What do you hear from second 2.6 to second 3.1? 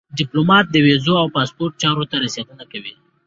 کوي.